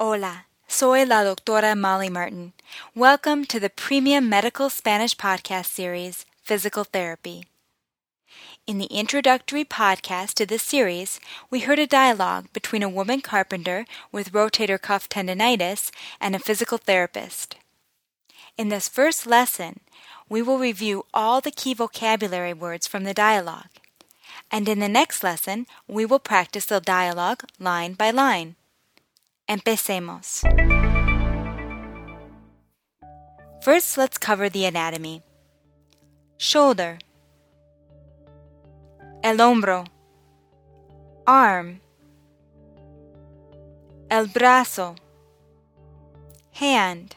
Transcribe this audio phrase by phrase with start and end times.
[0.00, 2.52] Hola, soy la doctora Molly Martin.
[2.96, 7.44] Welcome to the premium medical Spanish podcast series, Physical Therapy.
[8.66, 13.86] In the introductory podcast to this series, we heard a dialogue between a woman carpenter
[14.10, 17.54] with rotator cuff tendonitis and a physical therapist.
[18.58, 19.78] In this first lesson,
[20.28, 23.70] we will review all the key vocabulary words from the dialogue.
[24.50, 28.56] And in the next lesson, we will practice the dialogue line by line.
[29.48, 30.42] Empecemos.
[33.62, 35.22] First, let's cover the anatomy.
[36.38, 36.98] Shoulder.
[39.22, 39.86] El hombro.
[41.26, 41.80] Arm.
[44.10, 44.96] El brazo.
[46.52, 47.16] Hand.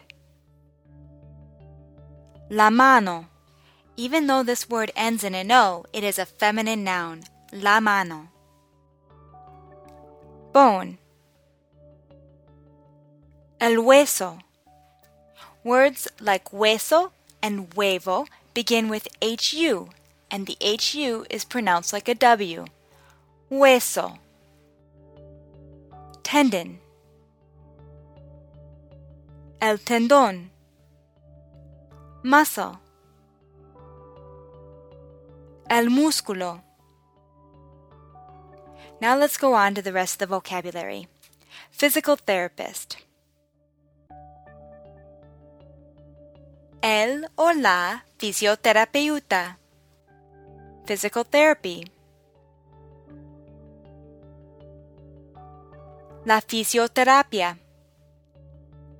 [2.50, 3.28] La mano.
[3.96, 7.24] Even though this word ends in an O, it is a feminine noun.
[7.54, 8.28] La mano.
[10.52, 10.98] Bone.
[13.60, 14.40] El hueso.
[15.64, 19.90] Words like hueso and huevo begin with HU,
[20.30, 22.66] and the HU is pronounced like a W.
[23.50, 24.20] Hueso.
[26.22, 26.80] Tendon.
[29.60, 30.50] El tendón.
[32.22, 32.80] Muscle.
[35.70, 36.62] El músculo.
[39.02, 41.08] Now let's go on to the rest of the vocabulary.
[41.72, 42.98] Physical therapist.
[46.82, 49.58] El o la fisioterapeuta.
[50.86, 51.86] Physical therapy.
[56.26, 57.58] La fisioterapia.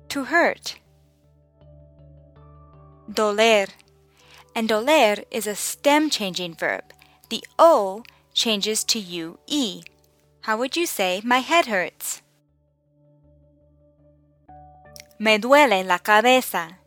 [0.08, 0.80] To hurt.
[3.08, 3.68] Doler.
[4.56, 6.82] And doler is a stem changing verb.
[7.30, 8.02] The O
[8.34, 9.82] changes to UE.
[10.40, 12.22] How would you say, my head hurts?
[15.18, 16.78] Me duele la cabeza.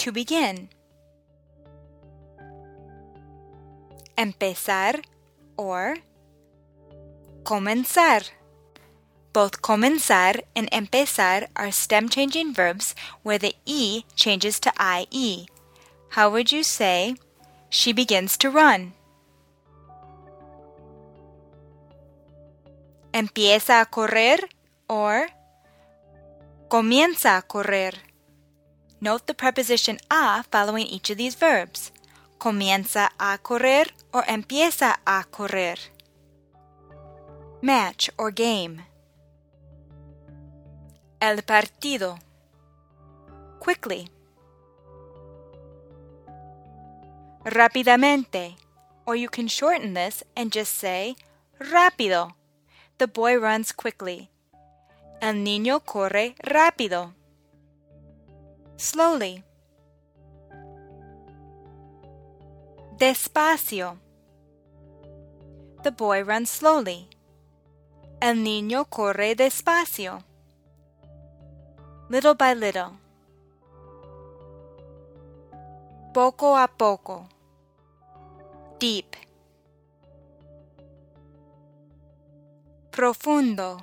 [0.00, 0.70] To begin.
[4.16, 5.02] Empezar
[5.58, 5.96] or
[7.44, 8.22] comenzar.
[9.34, 15.46] Both comenzar and empezar are stem changing verbs where the E changes to IE.
[16.16, 17.16] How would you say,
[17.68, 18.94] she begins to run?
[23.12, 24.48] Empieza a correr
[24.88, 25.28] or
[26.70, 28.09] comienza a correr.
[29.02, 31.90] Note the preposition a following each of these verbs.
[32.38, 35.78] Comienza a correr or empieza a correr.
[37.62, 38.82] Match or game.
[41.18, 42.18] El partido.
[43.58, 44.10] Quickly.
[47.44, 48.56] Rápidamente.
[49.06, 51.16] Or you can shorten this and just say
[51.58, 52.34] rápido.
[52.98, 54.28] The boy runs quickly.
[55.22, 57.14] El niño corre rápido.
[58.80, 59.44] Slowly.
[62.96, 63.98] Despacio.
[65.82, 67.10] The boy runs slowly.
[68.22, 70.24] El niño corre despacio.
[72.08, 72.98] Little by little.
[76.14, 77.28] Poco a poco.
[78.78, 79.14] Deep.
[82.90, 83.78] Profundo.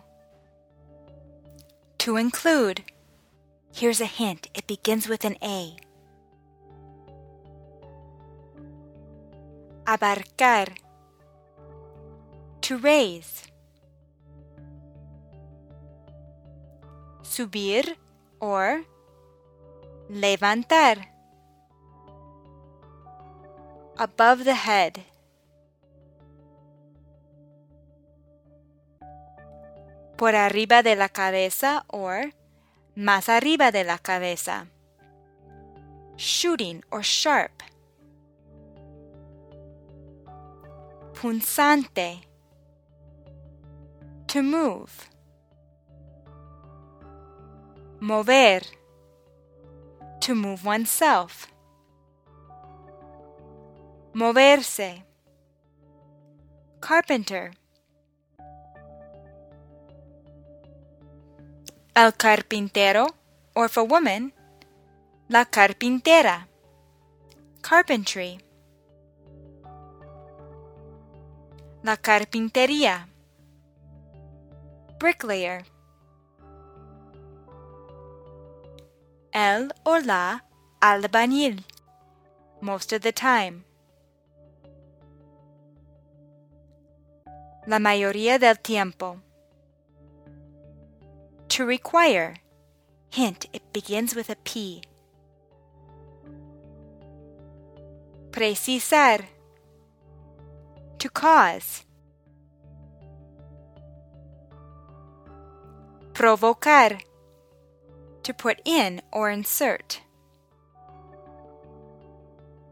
[2.00, 2.84] To include.
[3.78, 5.76] Here's a hint it begins with an A.
[9.86, 10.74] Abarcar.
[12.62, 13.44] To raise.
[17.22, 17.96] Subir
[18.40, 18.82] or
[20.10, 20.98] levantar.
[24.00, 25.06] Above the head.
[30.18, 32.34] Por arriba de la cabeza or
[32.98, 34.66] más arriba de la cabeza.
[36.16, 37.62] Shooting or sharp.
[41.14, 42.22] Punzante.
[44.26, 45.10] To move.
[48.00, 48.62] Mover.
[50.22, 51.48] To move oneself.
[54.16, 55.04] Moverse.
[56.82, 57.52] Carpenter.
[61.98, 63.08] El carpintero,
[63.56, 64.32] or for woman,
[65.30, 66.48] la carpintera.
[67.62, 68.40] Carpentry.
[71.82, 73.08] La carpintería.
[75.00, 75.66] Bricklayer.
[79.32, 80.46] El or la
[80.80, 81.66] albañil.
[82.62, 83.64] Most of the time.
[87.66, 89.18] La mayoría del tiempo.
[91.58, 92.36] To require.
[93.10, 94.84] Hint, it begins with a P.
[98.30, 99.26] Precisar.
[101.00, 101.84] To cause.
[106.14, 107.02] Provocar.
[108.22, 110.02] To put in or insert.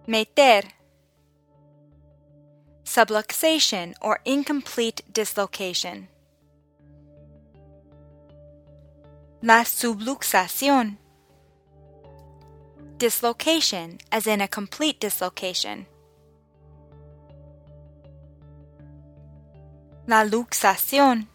[0.06, 0.62] Meter.
[2.84, 6.08] Subluxation or incomplete dislocation.
[9.46, 10.98] La subluxación.
[12.98, 15.86] Dislocation, as in a complete dislocation.
[20.08, 21.28] La luxación.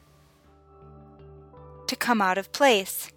[1.86, 3.12] To come out of place.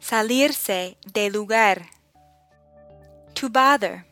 [0.00, 1.90] Salirse de lugar.
[3.34, 4.04] To bother.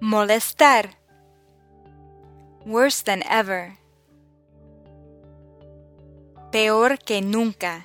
[0.00, 1.03] Molestar.
[2.66, 3.76] Worse than ever.
[6.50, 7.84] Peor que nunca.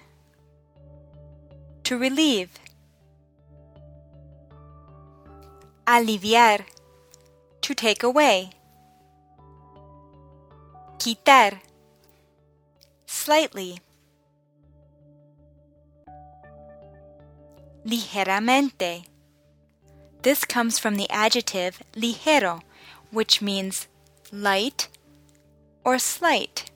[1.84, 2.52] To relieve.
[5.86, 6.66] Aliviar.
[7.62, 8.52] To take away.
[10.98, 11.60] Quitar.
[13.06, 13.80] Slightly.
[17.86, 19.06] Ligeramente.
[20.22, 22.62] This comes from the adjective ligero,
[23.12, 23.88] which means
[24.32, 24.90] light
[25.84, 26.72] or slight.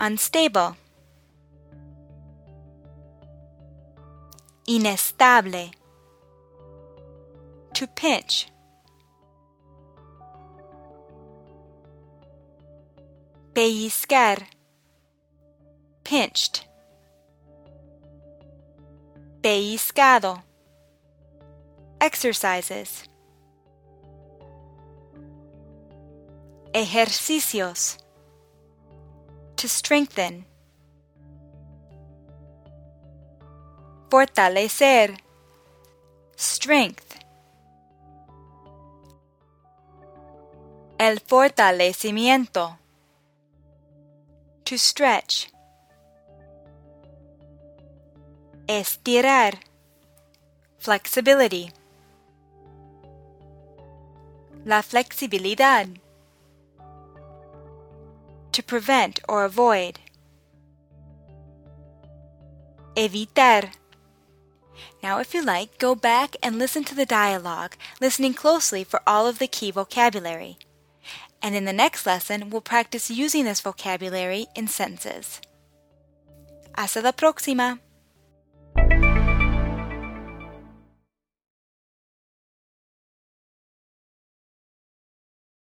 [0.00, 0.76] Unstable.
[4.66, 5.70] Inestable.
[7.74, 8.48] To pinch.
[13.54, 14.42] Pellizcar.
[16.04, 16.66] Pinched.
[19.42, 20.42] Pellizcado.
[22.00, 23.04] Exercises.
[26.76, 27.98] Ejercicios.
[29.54, 30.44] To strengthen.
[34.10, 35.14] Fortalecer.
[36.36, 37.20] Strength.
[40.98, 42.76] El fortalecimiento.
[44.64, 45.52] To stretch.
[48.66, 49.60] Estirar.
[50.80, 51.72] Flexibility.
[54.64, 55.86] La flexibilidad.
[58.54, 59.98] To prevent or avoid.
[62.94, 63.72] Evitar.
[65.02, 69.26] Now, if you like, go back and listen to the dialogue, listening closely for all
[69.26, 70.58] of the key vocabulary.
[71.42, 75.40] And in the next lesson, we'll practice using this vocabulary in sentences.
[76.76, 77.80] Hasta la próxima!